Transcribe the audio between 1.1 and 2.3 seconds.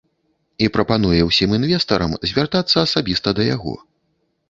ўсім інвестарам